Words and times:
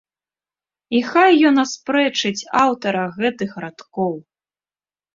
І 0.99 1.01
хай 1.09 1.31
ён 1.51 1.55
аспрэчыць 1.65 2.47
аўтара 2.65 3.07
гэтых 3.21 3.49
радкоў! 3.69 4.21